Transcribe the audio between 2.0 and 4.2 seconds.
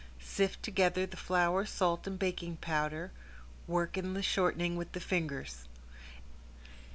and baking powder, work in